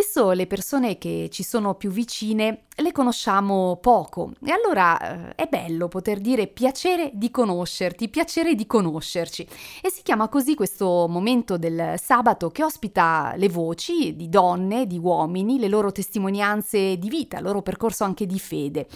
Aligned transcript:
spesso 0.00 0.30
le 0.30 0.46
persone 0.46 0.96
che 0.96 1.28
ci 1.30 1.42
sono 1.42 1.74
più 1.74 1.90
vicine 1.90 2.64
le 2.80 2.92
conosciamo 2.92 3.78
poco 3.80 4.32
e 4.44 4.50
allora 4.50 5.30
eh, 5.30 5.34
è 5.34 5.46
bello 5.46 5.88
poter 5.88 6.18
dire 6.20 6.46
piacere 6.46 7.10
di 7.14 7.30
conoscerti, 7.30 8.08
piacere 8.08 8.54
di 8.54 8.66
conoscerci. 8.66 9.46
E 9.82 9.90
si 9.90 10.02
chiama 10.02 10.28
così 10.28 10.54
questo 10.54 11.06
momento 11.08 11.56
del 11.56 11.94
sabato 12.02 12.50
che 12.50 12.64
ospita 12.64 13.34
le 13.36 13.48
voci 13.48 14.16
di 14.16 14.28
donne, 14.28 14.86
di 14.86 14.98
uomini, 14.98 15.58
le 15.58 15.68
loro 15.68 15.92
testimonianze 15.92 16.96
di 16.98 17.08
vita, 17.08 17.38
il 17.38 17.44
loro 17.44 17.62
percorso 17.62 18.04
anche 18.04 18.26
di 18.26 18.38
fede. 18.38 18.86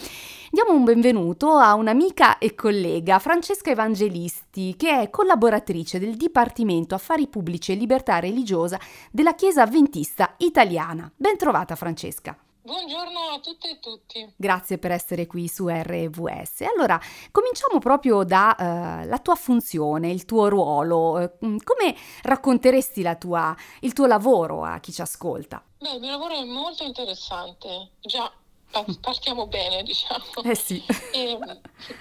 Diamo 0.51 0.73
un 0.73 0.85
benvenuto 0.85 1.57
a 1.57 1.75
un'amica 1.75 2.39
e 2.39 2.55
collega, 2.55 3.19
Francesca 3.19 3.71
Evangelisti, 3.71 4.75
che 4.77 5.01
è 5.01 5.11
collaboratrice 5.11 5.99
del 5.99 6.17
Dipartimento 6.17 6.95
Affari 6.95 7.27
Pubblici 7.27 7.73
e 7.73 7.75
Libertà 7.75 8.21
Religiosa 8.21 8.79
della 9.11 9.35
Chiesa 9.35 9.63
Avventista 9.63 10.35
Italiana. 10.39 11.11
Ben 11.17 11.37
trovata 11.37 11.75
Francesca. 11.75 12.37
Buongiorno 12.65 13.21
a 13.35 13.41
tutte 13.41 13.69
e 13.69 13.79
tutti. 13.79 14.27
Grazie 14.37 14.79
per 14.79 14.91
essere 14.91 15.27
qui 15.27 15.49
su 15.49 15.69
RVS. 15.69 16.63
Allora, 16.63 16.99
cominciamo 17.31 17.79
proprio 17.79 18.25
dalla 18.25 19.07
uh, 19.07 19.21
tua 19.23 19.35
funzione, 19.35 20.11
il 20.11 20.25
tuo 20.25 20.49
ruolo. 20.49 21.31
Uh, 21.41 21.59
come 21.63 21.95
racconteresti 22.23 23.07
tua, 23.19 23.55
il 23.81 23.93
tuo 23.93 24.07
lavoro 24.07 24.65
a 24.65 24.81
chi 24.81 24.93
ci 24.93 25.03
ascolta? 25.03 25.63
Beh, 25.79 25.93
il 25.93 26.01
mio 26.01 26.13
lavoro 26.13 26.41
è 26.41 26.45
molto 26.45 26.85
interessante. 26.85 27.91
Già, 28.01 28.33
partiamo 28.99 29.47
bene, 29.47 29.83
diciamo. 29.83 30.25
Eh 30.45 30.55
sì. 30.55 30.83
E, 31.13 31.39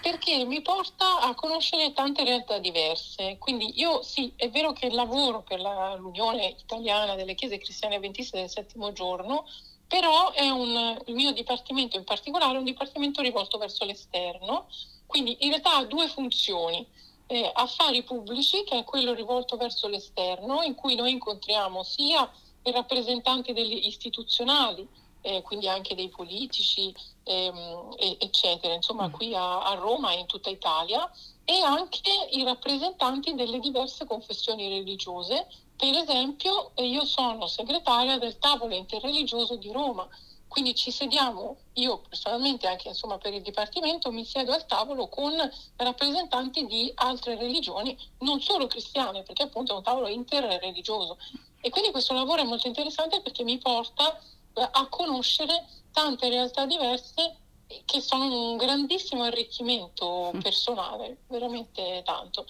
perché 0.01 0.45
mi 0.45 0.61
porta 0.61 1.19
a 1.19 1.35
conoscere 1.35 1.91
tante 1.91 2.23
realtà 2.23 2.57
diverse. 2.59 3.37
Quindi 3.37 3.77
io 3.81 4.01
sì, 4.01 4.31
è 4.37 4.49
vero 4.49 4.71
che 4.71 4.89
lavoro 4.91 5.41
per 5.41 5.59
la, 5.59 5.95
l'Unione 5.95 6.55
Italiana 6.57 7.15
delle 7.15 7.35
Chiese 7.35 7.57
Cristiane 7.57 7.95
Adventiste 7.95 8.39
del 8.39 8.49
Settimo 8.49 8.93
Giorno, 8.93 9.45
però 9.87 10.31
è 10.31 10.49
un, 10.49 11.01
il 11.05 11.13
mio 11.13 11.31
dipartimento 11.31 11.97
in 11.97 12.03
particolare 12.03 12.55
è 12.55 12.57
un 12.57 12.63
dipartimento 12.63 13.21
rivolto 13.21 13.57
verso 13.57 13.85
l'esterno, 13.85 14.67
quindi 15.05 15.37
in 15.41 15.49
realtà 15.49 15.77
ha 15.77 15.85
due 15.85 16.07
funzioni. 16.07 16.85
Eh, 17.25 17.49
affari 17.53 18.03
pubblici, 18.03 18.63
che 18.63 18.79
è 18.79 18.83
quello 18.83 19.13
rivolto 19.13 19.55
verso 19.55 19.87
l'esterno, 19.87 20.61
in 20.61 20.75
cui 20.75 20.95
noi 20.95 21.11
incontriamo 21.11 21.81
sia 21.81 22.29
i 22.63 22.71
rappresentanti 22.71 23.53
degli 23.53 23.85
istituzionali, 23.87 24.87
eh, 25.21 25.41
quindi 25.41 25.67
anche 25.67 25.95
dei 25.95 26.09
politici, 26.09 26.93
ehm, 27.23 27.95
eccetera, 28.19 28.73
insomma 28.73 29.09
qui 29.09 29.33
a, 29.33 29.63
a 29.63 29.73
Roma 29.75 30.11
e 30.11 30.19
in 30.19 30.25
tutta 30.25 30.49
Italia, 30.49 31.09
e 31.45 31.59
anche 31.61 32.09
i 32.31 32.43
rappresentanti 32.43 33.35
delle 33.35 33.59
diverse 33.59 34.05
confessioni 34.05 34.69
religiose 34.69 35.47
per 35.75 35.95
esempio, 35.95 36.71
io 36.75 37.03
sono 37.03 37.47
segretaria 37.47 38.17
del 38.17 38.37
tavolo 38.37 38.73
interreligioso 38.73 39.57
di 39.57 39.71
Roma, 39.71 40.07
quindi 40.47 40.75
ci 40.75 40.91
sediamo, 40.91 41.57
io 41.73 41.99
personalmente 42.07 42.67
anche 42.67 42.87
insomma, 42.87 43.17
per 43.17 43.33
il 43.33 43.41
Dipartimento 43.41 44.11
mi 44.11 44.23
siedo 44.23 44.53
al 44.53 44.65
tavolo 44.65 45.09
con 45.09 45.33
rappresentanti 45.75 46.65
di 46.67 46.89
altre 46.95 47.35
religioni, 47.35 47.97
non 48.19 48.39
solo 48.39 48.67
cristiane, 48.67 49.23
perché 49.23 49.43
appunto 49.43 49.73
è 49.73 49.75
un 49.75 49.83
tavolo 49.83 50.07
interreligioso. 50.07 51.17
E 51.59 51.69
quindi 51.69 51.91
questo 51.91 52.13
lavoro 52.13 52.43
è 52.43 52.45
molto 52.45 52.67
interessante 52.67 53.21
perché 53.21 53.43
mi 53.43 53.57
porta 53.57 54.17
eh, 54.53 54.69
a 54.71 54.87
conoscere 54.87 55.67
tante 55.91 56.29
realtà 56.29 56.65
diverse 56.65 57.39
che 57.85 58.01
sono 58.01 58.51
un 58.51 58.57
grandissimo 58.57 59.23
arricchimento 59.23 60.31
mm. 60.35 60.39
personale, 60.39 61.17
veramente 61.27 62.01
tanto. 62.05 62.45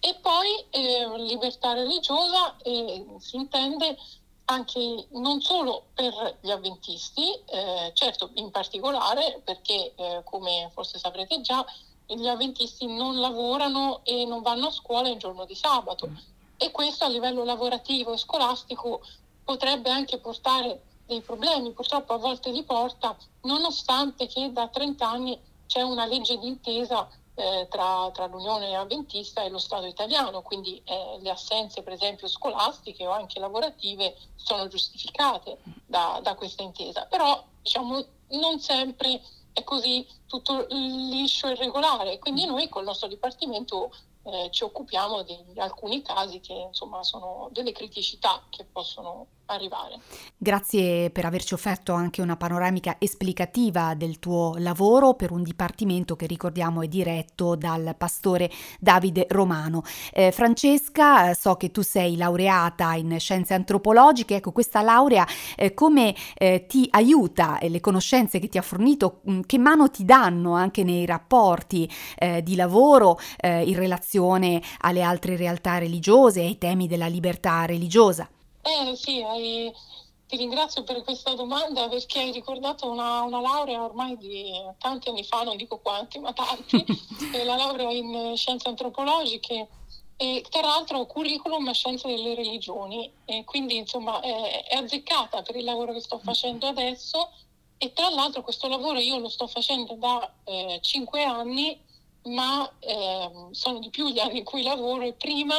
E 0.00 0.14
poi 0.20 0.64
eh, 0.70 1.18
libertà 1.18 1.72
religiosa 1.72 2.56
eh, 2.62 3.04
si 3.18 3.36
intende 3.36 3.96
anche 4.46 5.06
non 5.12 5.40
solo 5.40 5.86
per 5.94 6.38
gli 6.40 6.50
avventisti, 6.50 7.32
eh, 7.46 7.90
certo 7.94 8.30
in 8.34 8.50
particolare 8.50 9.40
perché 9.42 9.92
eh, 9.94 10.20
come 10.24 10.70
forse 10.72 10.98
saprete 10.98 11.40
già 11.40 11.64
gli 12.06 12.28
avventisti 12.28 12.86
non 12.86 13.18
lavorano 13.18 14.00
e 14.04 14.24
non 14.24 14.42
vanno 14.42 14.68
a 14.68 14.70
scuola 14.70 15.08
il 15.08 15.18
giorno 15.18 15.44
di 15.44 15.56
sabato 15.56 16.08
e 16.56 16.70
questo 16.70 17.04
a 17.04 17.08
livello 17.08 17.44
lavorativo 17.44 18.12
e 18.12 18.18
scolastico 18.18 19.00
potrebbe 19.44 19.90
anche 19.90 20.18
portare 20.18 20.82
dei 21.06 21.20
problemi, 21.20 21.72
purtroppo 21.72 22.14
a 22.14 22.18
volte 22.18 22.50
li 22.50 22.64
porta, 22.64 23.16
nonostante 23.42 24.26
che 24.26 24.52
da 24.52 24.68
30 24.68 25.08
anni 25.08 25.40
c'è 25.66 25.82
una 25.82 26.04
legge 26.04 26.38
d'intesa 26.38 27.08
eh, 27.34 27.66
tra, 27.70 28.10
tra, 28.12 28.26
l'Unione 28.26 28.74
Avventista 28.74 29.42
e 29.42 29.50
lo 29.50 29.58
Stato 29.58 29.86
italiano, 29.86 30.42
quindi 30.42 30.80
eh, 30.84 31.18
le 31.20 31.30
assenze 31.30 31.82
per 31.82 31.92
esempio 31.92 32.28
scolastiche 32.28 33.06
o 33.06 33.10
anche 33.10 33.38
lavorative 33.38 34.16
sono 34.36 34.68
giustificate 34.68 35.58
da, 35.86 36.20
da 36.22 36.34
questa 36.34 36.62
intesa, 36.62 37.06
però 37.06 37.42
diciamo 37.60 38.04
non 38.30 38.58
sempre 38.58 39.22
è 39.52 39.62
così 39.64 40.06
tutto 40.26 40.66
liscio 40.68 41.48
e 41.48 41.54
regolare, 41.54 42.18
quindi 42.18 42.46
noi 42.46 42.68
col 42.68 42.84
nostro 42.84 43.08
Dipartimento 43.08 43.90
eh, 44.24 44.48
ci 44.50 44.64
occupiamo 44.64 45.22
di 45.22 45.36
alcuni 45.56 46.02
casi 46.02 46.40
che 46.40 46.52
insomma 46.52 47.02
sono 47.02 47.48
delle 47.52 47.72
criticità 47.72 48.42
che 48.50 48.64
possono 48.64 49.26
arrivare. 49.46 49.98
Grazie 50.36 51.10
per 51.10 51.24
averci 51.24 51.54
offerto 51.54 51.92
anche 51.92 52.20
una 52.20 52.36
panoramica 52.36 52.96
esplicativa 52.98 53.94
del 53.94 54.18
tuo 54.18 54.54
lavoro 54.58 55.14
per 55.14 55.30
un 55.30 55.42
dipartimento 55.42 56.16
che 56.16 56.26
ricordiamo 56.26 56.82
è 56.82 56.88
diretto 56.88 57.54
dal 57.56 57.94
pastore 57.96 58.50
Davide 58.78 59.26
Romano. 59.30 59.82
Eh, 60.12 60.32
Francesca, 60.32 61.32
so 61.34 61.56
che 61.56 61.70
tu 61.70 61.82
sei 61.82 62.16
laureata 62.16 62.94
in 62.94 63.18
scienze 63.18 63.54
antropologiche, 63.54 64.36
ecco 64.36 64.52
questa 64.52 64.82
laurea 64.82 65.26
eh, 65.56 65.74
come 65.74 66.14
eh, 66.34 66.66
ti 66.66 66.86
aiuta 66.90 67.58
e 67.58 67.68
le 67.68 67.80
conoscenze 67.80 68.38
che 68.38 68.48
ti 68.48 68.58
ha 68.58 68.62
fornito, 68.62 69.20
mm, 69.30 69.40
che 69.46 69.58
mano 69.58 69.90
ti 69.90 70.04
danno 70.04 70.54
anche 70.54 70.84
nei 70.84 71.06
rapporti 71.06 71.90
eh, 72.18 72.42
di 72.42 72.56
lavoro 72.56 73.18
eh, 73.38 73.62
in 73.62 73.76
relazione 73.76 74.60
alle 74.80 75.02
altre 75.02 75.36
realtà 75.36 75.78
religiose, 75.78 76.40
ai 76.40 76.58
temi 76.58 76.86
della 76.86 77.06
libertà 77.06 77.64
religiosa? 77.64 78.28
Eh 78.66 78.96
sì, 78.96 79.22
hai... 79.22 79.72
ti 80.26 80.36
ringrazio 80.36 80.82
per 80.82 81.04
questa 81.04 81.34
domanda 81.34 81.88
perché 81.88 82.18
hai 82.18 82.32
ricordato 82.32 82.90
una, 82.90 83.22
una, 83.22 83.40
laurea 83.40 83.84
ormai 83.84 84.16
di 84.16 84.50
tanti 84.78 85.08
anni 85.08 85.22
fa, 85.22 85.44
non 85.44 85.56
dico 85.56 85.78
quanti, 85.78 86.18
ma 86.18 86.32
tanti, 86.32 86.84
la 87.44 87.54
laurea 87.54 87.92
in 87.92 88.32
scienze 88.36 88.68
antropologiche 88.68 89.68
e 90.16 90.44
tra 90.50 90.62
l'altro 90.62 91.06
curriculum 91.06 91.70
scienze 91.70 92.08
delle 92.08 92.34
religioni. 92.34 93.08
E 93.24 93.44
quindi 93.44 93.76
insomma 93.76 94.18
è, 94.18 94.64
è 94.66 94.74
azzeccata 94.74 95.42
per 95.42 95.54
il 95.54 95.64
lavoro 95.64 95.92
che 95.92 96.00
sto 96.00 96.18
facendo 96.18 96.66
adesso. 96.66 97.30
E 97.78 97.92
tra 97.92 98.08
l'altro 98.08 98.42
questo 98.42 98.66
lavoro 98.66 98.98
io 98.98 99.18
lo 99.18 99.28
sto 99.28 99.46
facendo 99.46 99.94
da 99.94 100.28
eh, 100.44 100.80
cinque 100.82 101.22
anni 101.22 101.78
ma 102.24 102.68
eh, 102.80 103.30
sono 103.52 103.78
di 103.78 103.90
più 103.90 104.08
gli 104.08 104.18
anni 104.18 104.38
in 104.38 104.44
cui 104.44 104.64
lavoro 104.64 105.04
e 105.04 105.12
prima 105.12 105.54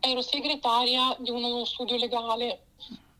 ero 0.00 0.22
segretaria 0.22 1.16
di 1.18 1.30
uno 1.30 1.64
studio 1.64 1.96
legale, 1.96 2.66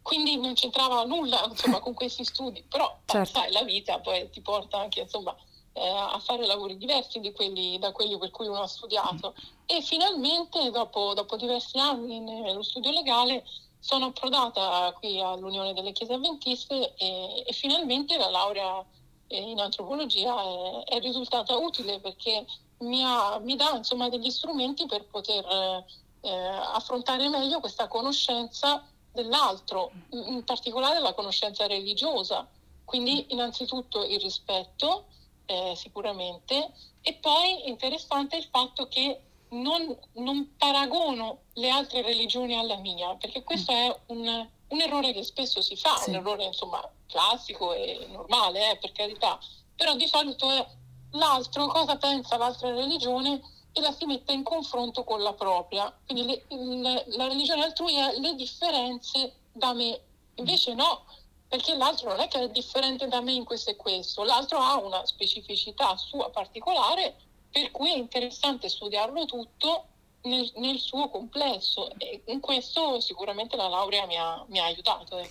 quindi 0.02 0.36
non 0.36 0.54
c'entrava 0.54 1.04
nulla 1.04 1.44
insomma, 1.48 1.80
con 1.80 1.94
questi 1.94 2.24
studi, 2.24 2.62
però 2.68 2.98
certo. 3.06 3.38
sai, 3.38 3.52
la 3.52 3.62
vita 3.62 3.98
poi 4.00 4.28
ti 4.30 4.40
porta 4.40 4.78
anche 4.78 5.00
insomma, 5.00 5.36
eh, 5.72 5.88
a 5.88 6.18
fare 6.18 6.46
lavori 6.46 6.76
diversi 6.76 7.20
quelli, 7.32 7.78
da 7.78 7.92
quelli 7.92 8.18
per 8.18 8.30
cui 8.30 8.46
uno 8.46 8.62
ha 8.62 8.66
studiato. 8.66 9.34
E 9.66 9.82
finalmente, 9.82 10.70
dopo, 10.70 11.14
dopo 11.14 11.36
diversi 11.36 11.78
anni 11.78 12.20
nello 12.20 12.62
studio 12.62 12.90
legale, 12.90 13.44
sono 13.80 14.06
approdata 14.06 14.92
qui 14.98 15.20
all'Unione 15.20 15.72
delle 15.72 15.92
Chiese 15.92 16.14
Avventiste 16.14 16.94
e, 16.96 17.44
e 17.46 17.52
finalmente 17.52 18.16
la 18.16 18.28
laurea 18.28 18.84
in 19.28 19.60
antropologia 19.60 20.34
è, 20.42 20.84
è 20.84 21.00
risultata 21.00 21.56
utile 21.56 22.00
perché 22.00 22.44
mi, 22.78 23.04
ha, 23.04 23.38
mi 23.38 23.56
dà 23.56 23.76
insomma, 23.76 24.08
degli 24.08 24.30
strumenti 24.30 24.86
per 24.86 25.04
poter 25.04 25.44
eh, 26.28 26.46
affrontare 26.74 27.28
meglio 27.28 27.60
questa 27.60 27.88
conoscenza 27.88 28.84
dell'altro, 29.12 29.90
in 30.10 30.44
particolare 30.44 31.00
la 31.00 31.14
conoscenza 31.14 31.66
religiosa. 31.66 32.46
Quindi 32.84 33.26
innanzitutto 33.30 34.04
il 34.04 34.20
rispetto, 34.20 35.06
eh, 35.46 35.72
sicuramente, 35.74 36.72
e 37.00 37.14
poi 37.14 37.68
interessante 37.68 38.36
il 38.36 38.46
fatto 38.50 38.86
che 38.88 39.20
non, 39.50 39.96
non, 40.14 40.56
paragono 40.58 41.38
le 41.54 41.70
altre 41.70 42.02
religioni 42.02 42.54
alla 42.56 42.76
mia, 42.76 43.14
perché 43.14 43.42
questo 43.42 43.72
è 43.72 43.98
un, 44.06 44.48
un 44.68 44.80
errore 44.80 45.12
che 45.12 45.22
spesso 45.22 45.62
si 45.62 45.76
fa, 45.76 45.96
sì. 45.96 46.10
un 46.10 46.16
errore 46.16 46.44
insomma 46.44 46.86
classico 47.06 47.72
e 47.72 48.06
normale, 48.10 48.72
eh, 48.72 48.76
per 48.76 48.92
carità, 48.92 49.38
però 49.74 49.94
di 49.94 50.06
solito 50.06 50.50
è 50.50 50.66
l'altro 51.12 51.66
cosa 51.68 51.96
pensa 51.96 52.36
l'altra 52.36 52.70
religione 52.74 53.40
e 53.78 53.80
la 53.80 53.92
si 53.92 54.04
mette 54.04 54.32
in 54.32 54.42
confronto 54.42 55.04
con 55.04 55.22
la 55.22 55.32
propria. 55.32 55.92
Quindi 56.06 56.26
le, 56.26 56.44
le, 56.48 57.04
la 57.16 57.26
religione 57.28 57.64
altrui 57.64 57.94
è 57.96 58.18
le 58.18 58.34
differenze 58.34 59.34
da 59.52 59.72
me, 59.72 60.00
invece 60.34 60.74
no, 60.74 61.04
perché 61.48 61.74
l'altro 61.74 62.10
non 62.10 62.20
è 62.20 62.28
che 62.28 62.40
è 62.40 62.50
differente 62.50 63.08
da 63.08 63.20
me 63.20 63.32
in 63.32 63.44
questo 63.44 63.70
e 63.70 63.76
questo, 63.76 64.22
l'altro 64.22 64.58
ha 64.58 64.76
una 64.78 65.04
specificità 65.06 65.96
sua 65.96 66.30
particolare, 66.30 67.16
per 67.50 67.70
cui 67.70 67.90
è 67.92 67.96
interessante 67.96 68.68
studiarlo 68.68 69.24
tutto, 69.24 69.86
nel, 70.28 70.52
nel, 70.56 70.78
suo 70.78 71.08
complesso 71.08 71.90
e 71.98 72.22
in 72.26 72.40
questo 72.40 73.00
sicuramente 73.00 73.56
la 73.56 73.68
laurea 73.68 74.06
mi 74.06 74.16
ha, 74.16 74.44
mi 74.48 74.58
ha 74.58 74.64
aiutato. 74.64 75.18
Eh. 75.18 75.28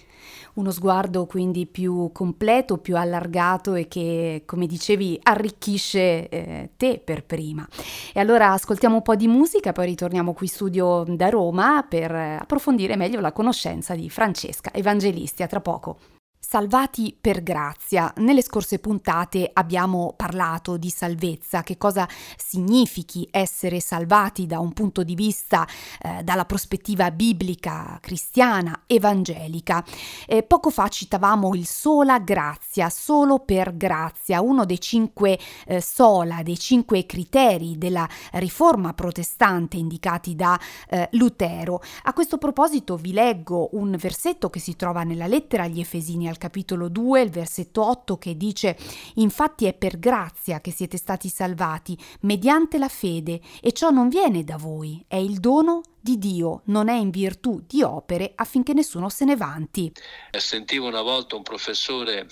Uno 0.55 0.71
sguardo 0.71 1.25
quindi 1.25 1.65
più 1.65 2.11
completo, 2.11 2.77
più 2.77 2.97
allargato 2.97 3.75
e 3.75 3.87
che, 3.87 4.43
come 4.45 4.65
dicevi, 4.65 5.19
arricchisce 5.21 6.27
eh, 6.29 6.69
te 6.75 6.99
per 6.99 7.23
prima. 7.23 7.67
E 8.13 8.19
allora 8.19 8.51
ascoltiamo 8.51 8.95
un 8.95 9.01
po' 9.01 9.15
di 9.15 9.27
musica, 9.27 9.71
poi 9.71 9.85
ritorniamo 9.85 10.33
qui 10.33 10.47
studio 10.47 11.03
da 11.07 11.29
Roma 11.29 11.85
per 11.87 12.11
approfondire 12.11 12.95
meglio 12.95 13.19
la 13.19 13.31
conoscenza 13.31 13.95
di 13.95 14.09
Francesca 14.09 14.73
Evangelisti. 14.73 15.43
A 15.43 15.47
tra 15.47 15.61
poco. 15.61 16.16
Salvati 16.49 17.13
per 17.19 17.43
grazia. 17.43 18.13
Nelle 18.19 18.41
scorse 18.41 18.79
puntate 18.79 19.49
abbiamo 19.51 20.13
parlato 20.15 20.77
di 20.77 20.89
salvezza, 20.89 21.61
che 21.61 21.77
cosa 21.77 22.07
significhi 22.37 23.27
essere 23.29 23.81
salvati 23.81 24.45
da 24.45 24.57
un 24.59 24.71
punto 24.71 25.03
di 25.03 25.13
vista 25.13 25.67
eh, 25.99 26.23
dalla 26.23 26.45
prospettiva 26.45 27.11
biblica, 27.11 27.97
cristiana, 27.99 28.83
evangelica. 28.87 29.83
Eh, 30.25 30.41
poco 30.43 30.69
fa 30.69 30.87
citavamo 30.87 31.53
il 31.53 31.67
sola 31.67 32.17
grazia, 32.19 32.89
solo 32.89 33.39
per 33.39 33.75
grazia, 33.75 34.39
uno 34.39 34.63
dei 34.63 34.79
cinque 34.79 35.37
eh, 35.65 35.81
sola, 35.81 36.43
dei 36.43 36.57
cinque 36.57 37.05
criteri 37.05 37.77
della 37.77 38.07
riforma 38.35 38.93
protestante 38.93 39.75
indicati 39.75 40.33
da 40.33 40.57
eh, 40.87 41.09
Lutero. 41.11 41.81
A 42.03 42.13
questo 42.13 42.37
proposito 42.37 42.95
vi 42.95 43.11
leggo 43.11 43.67
un 43.73 43.97
versetto 43.99 44.49
che 44.49 44.61
si 44.61 44.77
trova 44.77 45.03
nella 45.03 45.27
lettera 45.27 45.63
agli 45.63 45.81
Efesini 45.81 46.29
al 46.29 46.35
al 46.37 46.43
capitolo 46.43 46.87
2, 46.87 47.21
il 47.21 47.29
versetto 47.31 47.83
8 47.83 48.17
che 48.17 48.37
dice 48.37 48.77
Infatti 49.15 49.65
è 49.65 49.73
per 49.73 49.97
grazia 49.97 50.61
che 50.61 50.71
siete 50.71 50.97
stati 50.97 51.27
salvati, 51.27 51.97
mediante 52.21 52.77
la 52.77 52.87
fede, 52.87 53.41
e 53.59 53.73
ciò 53.73 53.89
non 53.89 54.07
viene 54.07 54.43
da 54.43 54.57
voi, 54.57 55.03
è 55.07 55.15
il 55.15 55.39
dono 55.39 55.81
di 55.99 56.17
Dio, 56.19 56.61
non 56.65 56.87
è 56.87 56.95
in 56.95 57.09
virtù 57.09 57.61
di 57.67 57.81
opere 57.81 58.31
affinché 58.35 58.73
nessuno 58.73 59.09
se 59.09 59.25
ne 59.25 59.35
vanti. 59.35 59.91
Sentivo 60.31 60.87
una 60.87 61.01
volta 61.01 61.35
un 61.35 61.43
professore 61.43 62.27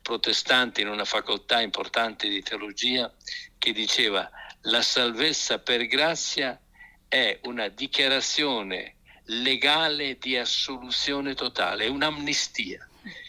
protestante 0.00 0.80
in 0.80 0.88
una 0.88 1.04
facoltà 1.04 1.60
importante 1.60 2.28
di 2.28 2.40
teologia 2.40 3.12
che 3.58 3.72
diceva 3.72 4.30
la 4.62 4.80
salvezza 4.80 5.58
per 5.58 5.86
grazia 5.86 6.58
è 7.08 7.40
una 7.42 7.68
dichiarazione 7.68 8.94
legale 9.26 10.16
di 10.18 10.36
assoluzione 10.36 11.34
totale, 11.34 11.86
è 11.86 11.88
un'amnistia 11.88 12.88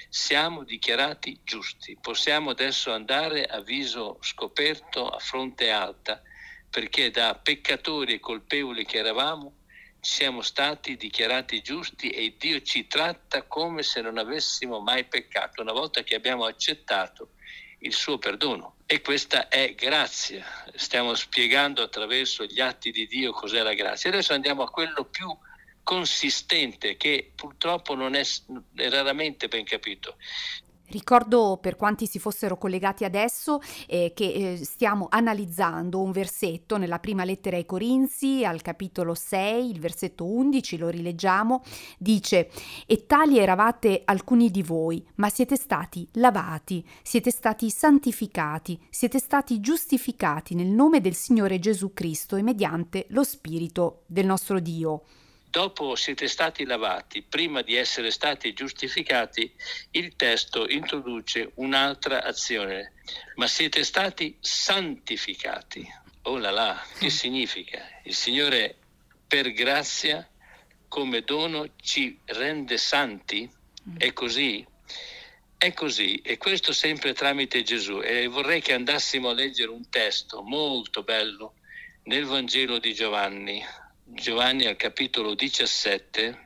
siamo 0.09 0.63
dichiarati 0.63 1.39
giusti. 1.43 1.97
Possiamo 1.99 2.51
adesso 2.51 2.91
andare 2.91 3.45
a 3.45 3.61
viso 3.61 4.17
scoperto, 4.21 5.07
a 5.09 5.19
fronte 5.19 5.69
alta, 5.69 6.21
perché 6.69 7.11
da 7.11 7.35
peccatori 7.35 8.13
e 8.13 8.19
colpevoli 8.19 8.85
che 8.85 8.97
eravamo 8.97 9.53
siamo 9.99 10.41
stati 10.41 10.95
dichiarati 10.95 11.61
giusti 11.61 12.09
e 12.09 12.35
Dio 12.37 12.61
ci 12.61 12.87
tratta 12.87 13.43
come 13.43 13.83
se 13.83 13.99
non 14.01 14.17
avessimo 14.17 14.79
mai 14.79 15.05
peccato, 15.05 15.61
una 15.61 15.73
volta 15.73 16.03
che 16.03 16.15
abbiamo 16.15 16.45
accettato 16.45 17.31
il 17.79 17.93
suo 17.93 18.17
perdono. 18.17 18.77
E 18.85 19.01
questa 19.01 19.49
è 19.49 19.75
grazia. 19.75 20.45
Stiamo 20.75 21.13
spiegando 21.13 21.81
attraverso 21.83 22.45
gli 22.45 22.61
atti 22.61 22.91
di 22.91 23.05
Dio 23.05 23.33
cos'è 23.33 23.61
la 23.61 23.73
grazia. 23.73 24.09
Adesso 24.09 24.33
andiamo 24.33 24.63
a 24.63 24.69
quello 24.69 25.03
più 25.05 25.27
consistente 25.87 26.97
che 26.97 27.31
purtroppo 27.33 27.95
non 27.95 28.13
è, 28.13 28.21
è 28.75 28.89
raramente 28.89 29.47
ben 29.47 29.63
capito. 29.63 30.17
Ricordo 30.89 31.59
per 31.61 31.77
quanti 31.77 32.07
si 32.07 32.19
fossero 32.19 32.57
collegati 32.57 33.05
adesso 33.05 33.61
eh, 33.87 34.11
che 34.13 34.25
eh, 34.33 34.65
stiamo 34.65 35.07
analizzando 35.09 36.01
un 36.01 36.11
versetto 36.11 36.75
nella 36.75 36.99
prima 36.99 37.23
lettera 37.23 37.55
ai 37.55 37.65
Corinzi, 37.65 38.43
al 38.43 38.61
capitolo 38.61 39.13
6, 39.13 39.69
il 39.69 39.79
versetto 39.79 40.25
11, 40.25 40.77
lo 40.77 40.89
rileggiamo, 40.89 41.63
dice 41.97 42.49
E 42.85 43.05
tali 43.05 43.39
eravate 43.39 44.01
alcuni 44.03 44.51
di 44.51 44.63
voi, 44.63 45.05
ma 45.15 45.29
siete 45.29 45.55
stati 45.55 46.05
lavati, 46.13 46.85
siete 47.01 47.31
stati 47.31 47.69
santificati, 47.69 48.77
siete 48.89 49.19
stati 49.19 49.61
giustificati 49.61 50.53
nel 50.53 50.67
nome 50.67 50.99
del 50.99 51.15
Signore 51.15 51.59
Gesù 51.59 51.93
Cristo 51.93 52.35
e 52.35 52.41
mediante 52.41 53.05
lo 53.11 53.23
Spirito 53.23 54.03
del 54.05 54.25
nostro 54.25 54.59
Dio 54.59 55.03
dopo 55.49 55.95
siete 55.95 56.27
stati 56.27 56.65
lavati, 56.65 57.23
prima 57.23 57.61
di 57.61 57.75
essere 57.75 58.11
stati 58.11 58.53
giustificati, 58.53 59.51
il 59.91 60.15
testo 60.15 60.67
introduce 60.67 61.51
un'altra 61.55 62.23
azione, 62.23 62.93
ma 63.35 63.47
siete 63.47 63.83
stati 63.83 64.37
santificati. 64.39 65.87
Oh 66.23 66.37
là 66.37 66.51
là, 66.51 66.81
che 66.99 67.09
significa? 67.11 67.81
Il 68.03 68.13
Signore 68.13 68.75
per 69.27 69.51
grazia 69.51 70.27
come 70.87 71.21
dono 71.21 71.67
ci 71.81 72.19
rende 72.25 72.77
santi? 72.77 73.49
È 73.97 74.11
così? 74.13 74.65
È 75.57 75.73
così, 75.73 76.17
e 76.17 76.37
questo 76.37 76.71
sempre 76.71 77.13
tramite 77.13 77.63
Gesù. 77.63 77.99
E 78.01 78.27
vorrei 78.27 78.61
che 78.61 78.73
andassimo 78.73 79.29
a 79.29 79.33
leggere 79.33 79.71
un 79.71 79.89
testo 79.89 80.43
molto 80.43 81.03
bello 81.03 81.55
nel 82.03 82.25
Vangelo 82.25 82.77
di 82.79 82.93
Giovanni, 82.93 83.63
Giovanni 84.09 84.65
al 84.65 84.77
capitolo 84.77 85.35
17 85.35 86.45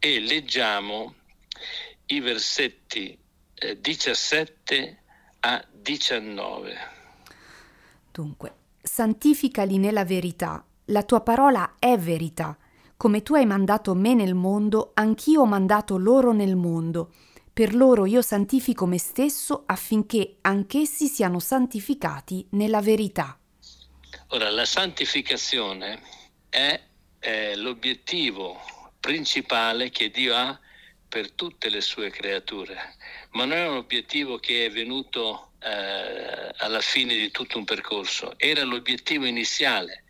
e 0.00 0.18
leggiamo 0.18 1.14
i 2.06 2.18
versetti 2.18 3.16
17 3.78 4.76
eh, 4.76 4.96
a 5.38 5.64
19. 5.70 6.76
Dunque, 8.10 8.54
santificali 8.82 9.78
nella 9.78 10.04
verità, 10.04 10.64
la 10.86 11.04
tua 11.04 11.20
parola 11.20 11.76
è 11.78 11.96
verità. 11.96 12.58
Come 12.96 13.22
tu 13.22 13.34
hai 13.34 13.46
mandato 13.46 13.94
me 13.94 14.14
nel 14.14 14.34
mondo, 14.34 14.90
anch'io 14.94 15.42
ho 15.42 15.46
mandato 15.46 15.96
loro 15.96 16.32
nel 16.32 16.56
mondo. 16.56 17.12
Per 17.52 17.72
loro 17.72 18.04
io 18.04 18.20
santifico 18.20 18.86
me 18.86 18.98
stesso 18.98 19.62
affinché 19.64 20.38
anch'essi 20.40 21.06
siano 21.06 21.38
santificati 21.38 22.44
nella 22.50 22.80
verità. 22.80 23.38
Ora, 24.30 24.50
la 24.50 24.64
santificazione 24.64 26.18
è 26.50 26.80
eh, 27.20 27.56
l'obiettivo 27.56 28.60
principale 29.00 29.90
che 29.90 30.10
Dio 30.10 30.34
ha 30.34 30.60
per 31.08 31.32
tutte 31.32 31.70
le 31.70 31.80
sue 31.80 32.10
creature, 32.10 32.96
ma 33.30 33.44
non 33.44 33.56
è 33.56 33.66
un 33.66 33.76
obiettivo 33.78 34.38
che 34.38 34.66
è 34.66 34.70
venuto 34.70 35.52
eh, 35.60 36.52
alla 36.56 36.80
fine 36.80 37.14
di 37.14 37.30
tutto 37.30 37.58
un 37.58 37.64
percorso, 37.64 38.38
era 38.38 38.62
l'obiettivo 38.62 39.24
iniziale. 39.24 40.04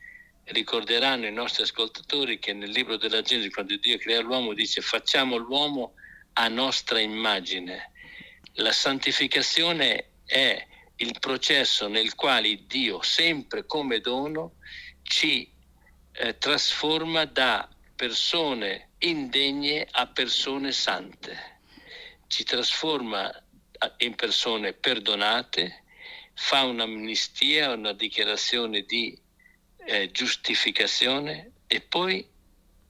Ricorderanno 0.45 1.27
i 1.27 1.33
nostri 1.33 1.63
ascoltatori 1.63 2.39
che 2.39 2.53
nel 2.53 2.71
libro 2.71 2.97
della 2.97 3.23
Genesi, 3.23 3.51
quando 3.51 3.77
Dio 3.77 3.99
crea 3.99 4.21
l'uomo, 4.21 4.53
dice 4.53 4.81
facciamo 4.81 5.37
l'uomo 5.37 5.95
a 6.35 6.49
nostra 6.49 6.99
immagine. 6.99 7.93
La 8.55 8.73
santificazione 8.73 10.11
è 10.25 10.67
il 10.97 11.17
processo 11.19 11.89
nel 11.89 12.15
quale 12.15 12.67
Dio, 12.67 13.01
sempre 13.01 13.65
come 13.65 14.01
dono, 14.01 14.57
ci 15.03 15.51
eh, 16.13 16.39
trasforma 16.39 17.25
da 17.25 17.69
persone 17.95 18.91
indegne 18.99 19.87
a 19.91 20.07
persone 20.07 20.73
sante, 20.73 21.61
ci 22.27 22.45
trasforma 22.45 23.31
in 23.99 24.15
persone 24.15 24.73
perdonate, 24.73 25.85
fa 26.35 26.65
un'amnistia, 26.65 27.73
una 27.73 27.93
dichiarazione 27.93 28.83
di 28.83 29.19
eh, 29.87 30.11
giustificazione 30.11 31.53
e 31.67 31.81
poi 31.81 32.27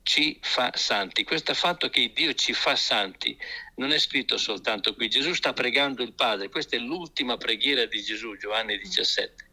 ci 0.02 0.38
fa 0.42 0.72
santi. 0.74 1.24
Questo 1.24 1.54
fatto 1.54 1.88
che 1.88 2.12
Dio 2.12 2.34
ci 2.34 2.52
fa 2.52 2.74
santi 2.74 3.38
non 3.76 3.92
è 3.92 3.98
scritto 3.98 4.36
soltanto 4.36 4.94
qui. 4.94 5.08
Gesù 5.08 5.34
sta 5.34 5.52
pregando 5.52 6.02
il 6.02 6.14
Padre, 6.14 6.48
questa 6.48 6.76
è 6.76 6.78
l'ultima 6.78 7.36
preghiera 7.36 7.86
di 7.86 8.02
Gesù, 8.02 8.36
Giovanni 8.36 8.78
17. 8.78 9.48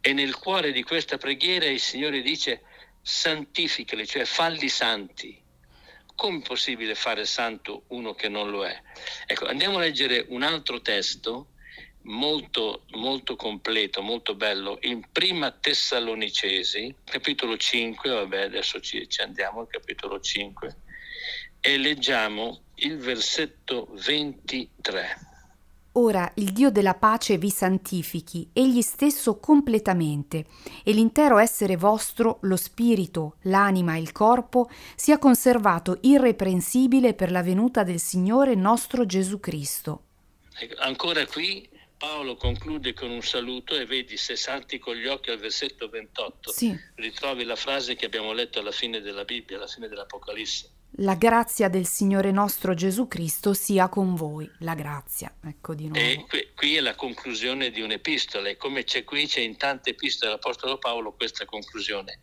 E 0.00 0.12
nel 0.12 0.36
cuore 0.36 0.72
di 0.72 0.82
questa 0.82 1.18
preghiera 1.18 1.66
il 1.66 1.80
Signore 1.80 2.22
dice 2.22 2.62
santificali, 3.02 4.06
cioè 4.06 4.24
falli 4.24 4.68
santi. 4.68 5.40
Come 6.14 6.38
è 6.38 6.42
possibile 6.42 6.94
fare 6.94 7.26
santo 7.26 7.84
uno 7.88 8.14
che 8.14 8.28
non 8.28 8.50
lo 8.50 8.64
è? 8.64 8.80
Ecco, 9.26 9.46
andiamo 9.46 9.78
a 9.78 9.80
leggere 9.80 10.26
un 10.28 10.42
altro 10.42 10.80
testo 10.80 11.48
molto, 12.02 12.84
molto 12.90 13.36
completo, 13.36 14.02
molto 14.02 14.34
bello, 14.34 14.78
in 14.82 15.04
Prima 15.10 15.50
Tessalonicesi, 15.50 16.94
capitolo 17.04 17.56
5, 17.56 18.10
vabbè 18.10 18.42
adesso 18.42 18.80
ci, 18.80 19.08
ci 19.08 19.20
andiamo 19.20 19.60
al 19.60 19.68
capitolo 19.68 20.20
5, 20.20 20.76
e 21.60 21.76
leggiamo 21.76 22.64
il 22.76 22.98
versetto 22.98 23.88
23. 23.92 25.31
Ora 25.94 26.30
il 26.36 26.52
Dio 26.52 26.70
della 26.70 26.94
pace 26.94 27.36
vi 27.36 27.50
santifichi, 27.50 28.48
egli 28.54 28.80
stesso 28.80 29.38
completamente, 29.38 30.46
e 30.82 30.92
l'intero 30.92 31.36
essere 31.36 31.76
vostro, 31.76 32.38
lo 32.42 32.56
spirito, 32.56 33.36
l'anima 33.42 33.96
e 33.96 34.00
il 34.00 34.12
corpo, 34.12 34.70
sia 34.96 35.18
conservato 35.18 35.98
irreprensibile 36.00 37.12
per 37.12 37.30
la 37.30 37.42
venuta 37.42 37.82
del 37.82 38.00
Signore 38.00 38.54
nostro 38.54 39.04
Gesù 39.04 39.38
Cristo. 39.38 40.04
Ancora 40.78 41.26
qui 41.26 41.68
Paolo 42.02 42.34
conclude 42.34 42.94
con 42.94 43.10
un 43.10 43.22
saluto 43.22 43.76
e 43.76 43.86
vedi 43.86 44.16
se 44.16 44.34
salti 44.34 44.80
con 44.80 44.96
gli 44.96 45.06
occhi 45.06 45.30
al 45.30 45.38
versetto 45.38 45.88
28, 45.88 46.50
sì. 46.50 46.76
ritrovi 46.96 47.44
la 47.44 47.54
frase 47.54 47.94
che 47.94 48.06
abbiamo 48.06 48.32
letto 48.32 48.58
alla 48.58 48.72
fine 48.72 49.00
della 49.00 49.24
Bibbia, 49.24 49.56
alla 49.56 49.68
fine 49.68 49.86
dell'Apocalisse. 49.86 50.70
La 50.96 51.14
grazia 51.14 51.68
del 51.68 51.86
Signore 51.86 52.30
nostro 52.32 52.74
Gesù 52.74 53.08
Cristo 53.08 53.54
sia 53.54 53.88
con 53.88 54.14
voi. 54.14 54.50
La 54.58 54.74
grazia, 54.74 55.34
ecco 55.42 55.74
di 55.74 55.88
nuovo. 55.88 55.98
E 55.98 56.26
qui, 56.28 56.48
qui 56.54 56.76
è 56.76 56.80
la 56.80 56.94
conclusione 56.94 57.70
di 57.70 57.80
un'epistola 57.80 58.50
e 58.50 58.58
come 58.58 58.84
c'è 58.84 59.02
qui, 59.02 59.26
c'è 59.26 59.40
in 59.40 59.56
tante 59.56 59.90
epistole 59.90 60.30
dell'Apostolo 60.30 60.76
Paolo 60.76 61.14
questa 61.14 61.46
conclusione. 61.46 62.20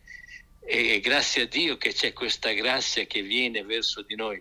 E 0.60 1.00
grazie 1.00 1.42
a 1.42 1.46
Dio 1.46 1.78
che 1.78 1.92
c'è 1.92 2.12
questa 2.12 2.52
grazia 2.52 3.06
che 3.06 3.22
viene 3.22 3.64
verso 3.64 4.02
di 4.02 4.14
noi. 4.14 4.40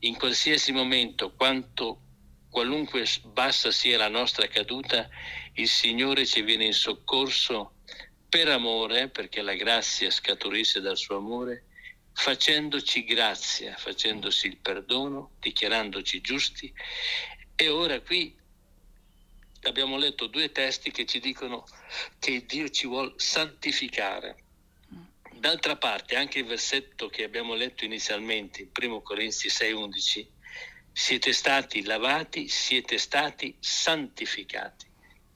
In 0.00 0.16
qualsiasi 0.16 0.72
momento, 0.72 1.34
quanto 1.34 2.00
qualunque 2.48 3.04
bassa 3.24 3.70
sia 3.70 3.98
la 3.98 4.08
nostra 4.08 4.46
caduta, 4.46 5.06
il 5.52 5.68
Signore 5.68 6.24
ci 6.24 6.40
viene 6.40 6.64
in 6.64 6.72
soccorso 6.72 7.74
per 8.26 8.48
amore, 8.48 9.10
perché 9.10 9.42
la 9.42 9.54
grazia 9.54 10.10
scaturisce 10.10 10.80
dal 10.80 10.96
suo 10.96 11.18
amore, 11.18 11.64
facendoci 12.16 13.04
grazia, 13.04 13.76
facendoci 13.76 14.46
il 14.46 14.56
perdono, 14.56 15.32
dichiarandoci 15.38 16.22
giusti. 16.22 16.72
E 17.54 17.68
ora 17.68 18.00
qui 18.00 18.34
abbiamo 19.62 19.98
letto 19.98 20.26
due 20.26 20.50
testi 20.50 20.90
che 20.90 21.04
ci 21.04 21.20
dicono 21.20 21.66
che 22.18 22.46
Dio 22.46 22.70
ci 22.70 22.86
vuole 22.86 23.12
santificare. 23.16 24.44
D'altra 25.34 25.76
parte, 25.76 26.16
anche 26.16 26.38
il 26.38 26.46
versetto 26.46 27.08
che 27.08 27.22
abbiamo 27.22 27.54
letto 27.54 27.84
inizialmente, 27.84 28.62
in 28.62 28.70
1 28.72 29.02
Corinzi 29.02 29.48
6:11, 29.48 30.26
siete 30.90 31.34
stati 31.34 31.84
lavati, 31.84 32.48
siete 32.48 32.96
stati 32.96 33.54
santificati. 33.60 34.85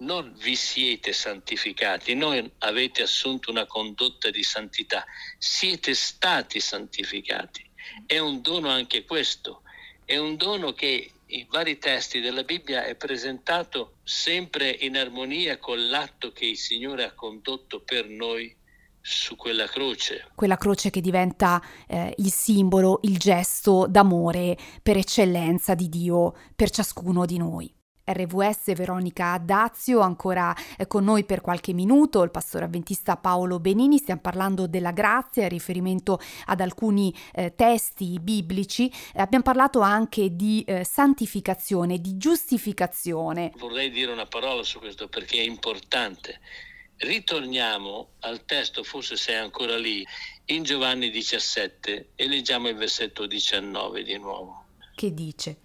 Non 0.00 0.35
vi 0.38 0.57
siete 0.57 1.12
santificati, 1.12 2.14
non 2.14 2.50
avete 2.59 3.02
assunto 3.02 3.50
una 3.50 3.66
condotta 3.66 4.30
di 4.30 4.42
santità, 4.42 5.04
siete 5.38 5.95
stati 5.95 6.59
santificati. 6.59 7.69
È 8.07 8.19
un 8.19 8.40
dono 8.40 8.69
anche 8.69 9.04
questo, 9.04 9.62
è 10.04 10.16
un 10.16 10.37
dono 10.37 10.73
che 10.73 11.12
in 11.26 11.47
vari 11.50 11.78
testi 11.78 12.21
della 12.21 12.42
Bibbia 12.42 12.85
è 12.85 12.97
presentato 12.97 13.99
sempre 14.02 14.71
in 14.71 14.97
armonia 14.97 15.59
con 15.59 15.88
l'atto 15.88 16.33
che 16.33 16.47
il 16.47 16.57
Signore 16.57 17.04
ha 17.04 17.14
condotto 17.14 17.83
per 17.83 18.09
noi 18.09 18.57
su 19.00 19.37
quella 19.37 19.66
croce. 19.66 20.30
Quella 20.35 20.57
croce 20.57 20.90
che 20.90 21.00
diventa 21.00 21.62
eh, 21.87 22.14
il 22.16 22.33
simbolo, 22.33 23.00
il 23.02 23.19
gesto 23.19 23.87
d'amore 23.87 24.57
per 24.83 24.97
eccellenza 24.97 25.75
di 25.75 25.88
Dio 25.88 26.35
per 26.57 26.71
ciascuno 26.71 27.25
di 27.25 27.38
noi. 27.38 27.80
RVS 28.12 28.75
Veronica 28.75 29.38
Dazio 29.38 30.00
ancora 30.00 30.55
eh, 30.76 30.87
con 30.87 31.05
noi 31.05 31.25
per 31.25 31.40
qualche 31.40 31.73
minuto, 31.73 32.23
il 32.23 32.31
pastore 32.31 32.64
avventista 32.64 33.17
Paolo 33.17 33.61
Benini, 33.61 33.99
stiamo 33.99 34.21
parlando 34.21 34.67
della 34.67 34.93
grazia, 34.93 35.49
riferimento 35.49 36.21
ad 36.47 36.61
alcuni 36.61 37.14
eh, 37.33 37.55
testi 37.55 38.19
biblici, 38.21 38.90
eh, 39.14 39.21
abbiamo 39.21 39.45
parlato 39.45 39.81
anche 39.81 40.35
di 40.35 40.62
eh, 40.67 40.85
santificazione, 40.85 41.99
di 41.99 42.17
giustificazione. 42.17 43.52
Vorrei 43.57 43.90
dire 43.90 44.12
una 44.12 44.26
parola 44.26 44.62
su 44.62 44.79
questo 44.79 45.09
perché 45.09 45.38
è 45.38 45.45
importante 45.45 46.40
Ritorniamo 47.02 48.11
al 48.21 48.45
testo, 48.45 48.83
forse 48.83 49.17
sei 49.17 49.37
ancora 49.37 49.79
lì, 49.79 50.07
in 50.47 50.64
Giovanni 50.64 51.11
17 51.11 52.11
e 52.14 52.26
leggiamo 52.29 52.69
il 52.69 52.76
versetto 52.76 53.25
19 53.25 54.02
di 54.02 54.19
nuovo. 54.19 54.67
Che 54.95 55.14
dice? 55.14 55.61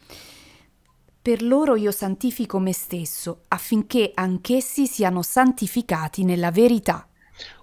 Per 1.26 1.42
loro 1.42 1.76
io 1.76 1.90
santifico 1.90 2.60
me 2.60 2.72
stesso, 2.72 3.46
affinché 3.48 4.12
anch'essi 4.14 4.86
siano 4.86 5.24
santificati 5.24 6.24
nella 6.24 6.52
verità. 6.52 7.10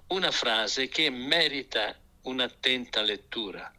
Una 0.07 0.31
frase 0.31 0.89
che 0.89 1.09
merita 1.09 1.97
un'attenta 2.23 3.01
lettura. 3.03 3.71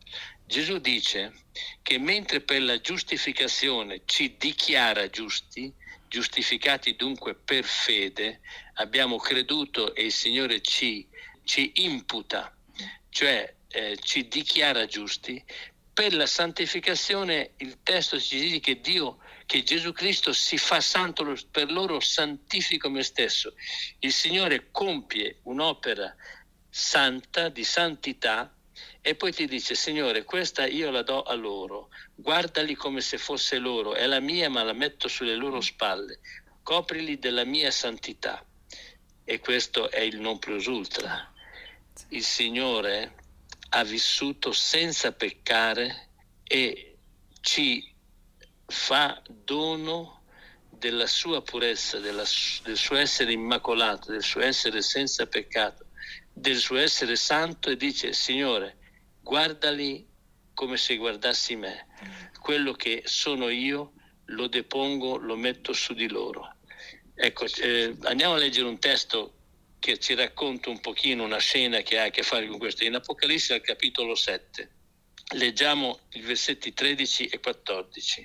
Gesù 0.47 0.79
dice 0.79 1.35
che 1.83 1.99
mentre 1.99 2.41
per 2.41 2.63
la 2.63 2.81
giustificazione 2.81 4.05
ci 4.07 4.37
dichiara 4.39 5.11
giusti, 5.11 5.71
giustificati 6.09 6.97
dunque 6.97 7.35
per 7.35 7.65
fede, 7.65 8.41
abbiamo 8.77 9.19
creduto 9.19 9.95
e 9.95 10.05
il 10.07 10.13
Signore 10.13 10.63
ci, 10.63 11.07
ci 11.43 11.73
imputa, 11.75 12.57
cioè 13.11 13.55
eh, 13.69 13.99
ci 14.01 14.29
dichiara 14.29 14.87
giusti, 14.87 15.45
per 15.93 16.15
la 16.15 16.27
santificazione 16.27 17.53
il 17.59 17.79
testo 17.83 18.19
ci 18.19 18.41
dice 18.41 18.61
che 18.61 18.81
Dio, 18.81 19.19
che 19.47 19.63
Gesù 19.63 19.93
Cristo 19.93 20.33
si 20.33 20.57
fa 20.57 20.81
santo 20.81 21.37
per 21.51 21.71
loro, 21.71 22.01
santifico 22.01 22.89
me 22.89 23.03
stesso. 23.03 23.55
Il 24.01 24.13
Signore 24.13 24.71
compie 24.71 25.41
un'opera 25.43 26.15
santa, 26.69 27.49
di 27.49 27.65
santità, 27.65 28.53
e 29.01 29.15
poi 29.15 29.33
ti 29.33 29.47
dice, 29.47 29.75
Signore, 29.75 30.25
questa 30.25 30.67
io 30.67 30.91
la 30.91 31.03
do 31.03 31.23
a 31.23 31.35
loro, 31.35 31.91
guardali 32.15 32.75
come 32.75 33.01
se 33.01 33.19
fosse 33.19 33.59
loro, 33.59 33.95
è 33.95 34.07
la 34.07 34.21
mia 34.21 34.49
ma 34.49 34.63
la 34.63 34.73
metto 34.73 35.09
sulle 35.09 35.37
loro 35.37 35.61
spalle, 35.61 36.21
coprili 36.63 37.19
della 37.19 37.45
mia 37.45 37.71
santità. 37.71 38.45
E 39.25 39.39
questo 39.39 39.91
è 39.91 40.01
il 40.01 40.21
non 40.21 40.39
plus 40.39 40.67
ultra. 40.67 41.33
Il 42.09 42.25
Signore 42.25 43.15
ha 43.71 43.85
vissuto 43.85 44.53
senza 44.53 45.13
peccare 45.13 46.11
e 46.43 46.97
ci 47.41 47.94
fa 48.67 49.23
dono 49.29 50.23
della 50.71 51.07
sua 51.07 51.43
purezza, 51.43 51.99
della, 51.99 52.25
del 52.63 52.77
suo 52.77 52.97
essere 52.97 53.33
immacolato, 53.33 54.13
del 54.13 54.23
suo 54.23 54.41
essere 54.41 54.83
senza 54.83 55.27
peccato, 55.27 55.87
del 56.33 56.57
suo 56.57 56.77
essere 56.77 57.17
santo 57.17 57.71
e 57.71 57.77
dice, 57.77 58.13
Signore, 58.13 58.77
guardali 59.23 60.07
come 60.53 60.77
se 60.77 60.97
guardassi 60.97 61.57
me. 61.57 61.87
Quello 62.41 62.73
che 62.73 63.03
sono 63.07 63.49
io 63.49 63.93
lo 64.27 64.47
depongo, 64.47 65.17
lo 65.17 65.37
metto 65.37 65.73
su 65.73 65.95
di 65.95 66.09
loro. 66.09 66.57
Ecco, 67.15 67.47
eh, 67.61 67.97
andiamo 68.03 68.35
a 68.35 68.39
leggere 68.39 68.67
un 68.67 68.79
testo 68.79 69.35
che 69.79 69.99
ci 69.99 70.15
racconta 70.15 70.71
un 70.71 70.81
pochino 70.81 71.25
una 71.25 71.39
scena 71.39 71.81
che 71.83 71.99
ha 71.99 72.05
a 72.05 72.11
che 72.11 72.23
fare 72.23 72.47
con 72.47 72.59
questo. 72.59 72.85
In 72.85 72.95
Apocalisse 72.95 73.55
al 73.55 73.61
capitolo 73.61 74.15
7. 74.15 74.71
Leggiamo 75.35 76.01
i 76.11 76.21
versetti 76.21 76.73
13 76.73 77.27
e 77.27 77.41
14. 77.41 78.25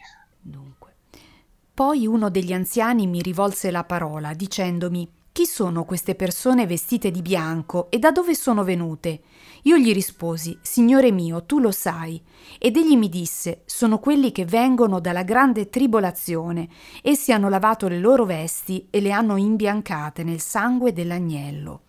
Poi 1.79 2.05
uno 2.05 2.29
degli 2.29 2.51
anziani 2.51 3.07
mi 3.07 3.21
rivolse 3.21 3.71
la 3.71 3.85
parola 3.85 4.33
dicendomi 4.33 5.09
chi 5.31 5.45
sono 5.45 5.85
queste 5.85 6.13
persone 6.13 6.67
vestite 6.67 7.09
di 7.09 7.21
bianco 7.21 7.89
e 7.89 7.99
da 7.99 8.11
dove 8.11 8.35
sono 8.35 8.65
venute? 8.65 9.21
Io 9.61 9.77
gli 9.77 9.93
risposi, 9.93 10.59
Signore 10.61 11.09
mio, 11.11 11.45
tu 11.45 11.59
lo 11.59 11.71
sai. 11.71 12.21
Ed 12.57 12.75
egli 12.75 12.97
mi 12.97 13.07
disse, 13.07 13.61
sono 13.65 13.99
quelli 13.99 14.33
che 14.33 14.43
vengono 14.43 14.99
dalla 14.99 15.23
grande 15.23 15.69
tribolazione. 15.69 16.67
Essi 17.01 17.31
hanno 17.31 17.47
lavato 17.47 17.87
le 17.87 17.99
loro 17.99 18.25
vesti 18.25 18.87
e 18.89 18.99
le 18.99 19.13
hanno 19.13 19.37
imbiancate 19.37 20.25
nel 20.25 20.41
sangue 20.41 20.91
dell'agnello. 20.91 21.83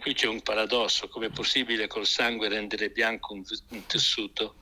Qui 0.00 0.12
c'è 0.12 0.26
un 0.26 0.42
paradosso, 0.42 1.08
come 1.08 1.26
è 1.26 1.30
possibile 1.30 1.86
col 1.86 2.06
sangue 2.06 2.48
rendere 2.48 2.90
bianco 2.90 3.34
un, 3.34 3.44
un 3.68 3.86
tessuto? 3.86 4.56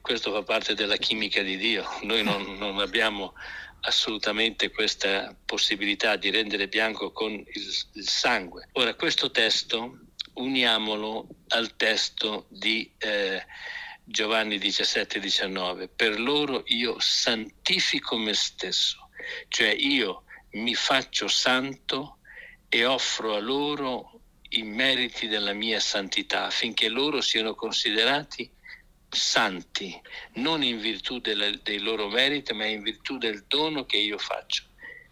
Questo 0.00 0.30
fa 0.30 0.42
parte 0.42 0.74
della 0.74 0.96
chimica 0.96 1.42
di 1.42 1.56
Dio. 1.56 1.84
Noi 2.02 2.22
non, 2.22 2.56
non 2.58 2.78
abbiamo 2.78 3.32
assolutamente 3.80 4.70
questa 4.70 5.36
possibilità 5.44 6.16
di 6.16 6.30
rendere 6.30 6.68
bianco 6.68 7.12
con 7.12 7.32
il, 7.32 7.46
il 7.92 8.08
sangue. 8.08 8.68
Ora, 8.72 8.94
questo 8.94 9.30
testo 9.30 9.98
uniamolo 10.34 11.28
al 11.48 11.76
testo 11.76 12.46
di 12.48 12.90
eh, 12.98 13.44
Giovanni 14.04 14.58
17-19. 14.58 15.88
Per 15.94 16.20
loro 16.20 16.62
io 16.66 16.96
santifico 16.98 18.16
me 18.16 18.34
stesso, 18.34 19.08
cioè 19.48 19.68
io 19.68 20.24
mi 20.52 20.74
faccio 20.74 21.28
santo 21.28 22.18
e 22.68 22.84
offro 22.84 23.34
a 23.34 23.40
loro 23.40 24.20
i 24.50 24.62
meriti 24.62 25.26
della 25.26 25.52
mia 25.52 25.80
santità 25.80 26.44
affinché 26.44 26.88
loro 26.88 27.20
siano 27.20 27.54
considerati 27.54 28.48
santi, 29.16 29.98
non 30.34 30.62
in 30.62 30.78
virtù 30.78 31.18
delle, 31.18 31.60
dei 31.62 31.78
loro 31.78 32.08
meriti, 32.08 32.52
ma 32.52 32.66
in 32.66 32.82
virtù 32.82 33.18
del 33.18 33.44
dono 33.48 33.84
che 33.84 33.96
io 33.96 34.18
faccio. 34.18 34.64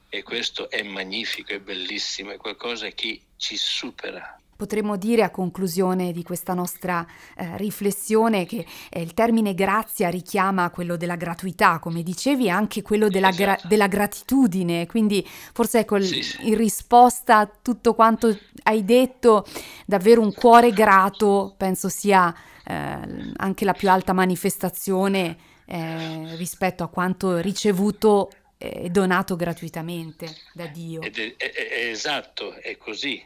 E 0.08 0.23
questo 0.23 0.70
è 0.70 0.82
magnifico, 0.82 1.52
è 1.52 1.58
bellissimo, 1.58 2.30
è 2.30 2.37
qualcosa 2.37 2.88
che 2.90 3.20
ci 3.37 3.56
supera. 3.56 4.38
Potremmo 4.56 4.96
dire 4.96 5.25
a 5.25 5.30
conclusione 5.30 6.12
di 6.12 6.23
questa 6.23 6.54
nostra 6.54 7.04
eh, 7.37 7.56
riflessione 7.56 8.46
che 8.46 8.64
eh, 8.88 9.02
il 9.02 9.12
termine 9.12 9.52
grazia 9.52 10.08
richiama 10.08 10.70
quello 10.70 10.96
della 10.96 11.16
gratuità, 11.16 11.80
come 11.80 12.04
dicevi, 12.04 12.46
e 12.46 12.50
anche 12.50 12.80
quello 12.80 13.08
della, 13.08 13.30
gra- 13.30 13.54
esatto. 13.54 13.68
della, 13.68 13.88
gratitudine. 13.88 14.87
Quindi 14.87 15.26
forse 15.52 15.80
ecco 15.80 16.00
sì, 16.00 16.23
sì. 16.23 16.49
in 16.49 16.56
risposta 16.56 17.38
a 17.38 17.50
tutto 17.61 17.94
quanto 17.94 18.38
hai 18.62 18.84
detto, 18.84 19.44
davvero 19.84 20.20
un 20.20 20.32
cuore 20.32 20.70
grato 20.70 21.54
penso 21.56 21.88
sia 21.88 22.32
eh, 22.66 23.33
anche 23.37 23.64
la 23.64 23.73
più 23.73 23.90
alta 23.90 24.12
manifestazione 24.12 25.37
eh, 25.66 26.37
rispetto 26.37 26.83
a 26.83 26.88
quanto 26.88 27.38
ricevuto 27.38 28.30
è 28.56 28.88
donato 28.88 29.37
gratuitamente 29.37 30.26
da 30.52 30.66
Dio. 30.66 31.02
Ed 31.02 31.18
è, 31.18 31.37
è, 31.37 31.52
è 31.52 31.88
esatto, 31.88 32.54
è 32.54 32.76
così. 32.76 33.23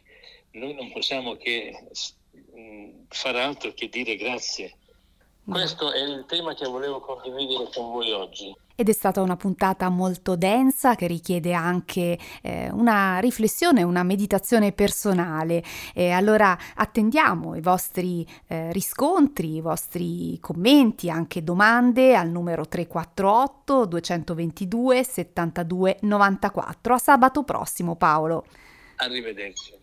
Noi 0.52 0.74
non 0.74 0.90
possiamo 0.90 1.36
che 1.36 1.72
fare 3.08 3.40
altro 3.40 3.72
che 3.72 3.88
dire 3.88 4.16
grazie. 4.16 4.74
Questo 5.44 5.92
è 5.92 6.00
il 6.00 6.24
tema 6.26 6.54
che 6.54 6.66
volevo 6.66 7.00
condividere 7.00 7.70
con 7.72 7.90
voi 7.90 8.12
oggi 8.12 8.54
ed 8.80 8.88
è 8.88 8.92
stata 8.92 9.20
una 9.20 9.36
puntata 9.36 9.88
molto 9.88 10.36
densa 10.36 10.94
che 10.94 11.08
richiede 11.08 11.52
anche 11.52 12.16
eh, 12.40 12.70
una 12.70 13.18
riflessione, 13.18 13.82
una 13.82 14.04
meditazione 14.04 14.70
personale. 14.70 15.64
E 15.92 16.10
allora 16.10 16.56
attendiamo 16.76 17.56
i 17.56 17.60
vostri 17.60 18.24
eh, 18.46 18.70
riscontri, 18.70 19.56
i 19.56 19.60
vostri 19.60 20.38
commenti, 20.38 21.10
anche 21.10 21.42
domande 21.42 22.14
al 22.14 22.28
numero 22.28 22.68
348 22.68 23.84
222 23.86 25.02
72 25.02 25.96
94. 26.02 26.94
A 26.94 26.98
sabato 26.98 27.42
prossimo 27.42 27.96
Paolo. 27.96 28.44
Arrivederci. 28.98 29.77